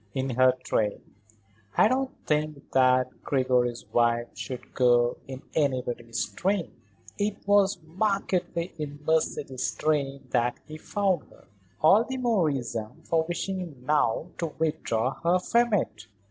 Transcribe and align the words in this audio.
"In 0.15 0.31
her 0.31 0.53
train. 0.63 1.13
I 1.77 1.87
don't 1.87 2.09
think 2.25 2.71
that 2.71 3.21
Gregory's 3.23 3.85
wife 3.93 4.35
should 4.35 4.73
go 4.73 5.17
in 5.27 5.43
anybody's 5.53 6.25
train." 6.29 6.71
"It 7.19 7.47
was 7.47 7.77
markedly 7.83 8.73
in 8.79 8.97
Mercedes's 9.05 9.75
train 9.75 10.25
that 10.31 10.57
he 10.65 10.79
found 10.79 11.29
her." 11.29 11.45
"All 11.81 12.03
the 12.03 12.17
more 12.17 12.47
reason 12.47 13.03
for 13.03 13.25
wishing 13.27 13.85
now 13.85 14.31
to 14.39 14.47
withdraw 14.57 15.19
her 15.21 15.37
from 15.37 15.71
it. 15.71 16.07